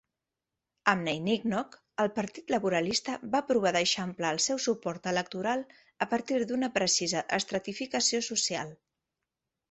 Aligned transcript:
Amb 0.91 1.03
Neil 1.07 1.27
Kinnock, 1.41 1.75
el 2.03 2.07
partit 2.13 2.47
laborista 2.53 3.17
va 3.35 3.41
provar 3.49 3.73
d'eixamplar 3.75 4.31
el 4.35 4.41
seu 4.45 4.61
suport 4.63 5.05
electoral 5.11 5.61
a 6.05 6.07
partir 6.15 6.39
d'una 6.53 6.71
precisa 6.79 7.23
estratificació 7.39 8.23
social. 8.29 8.73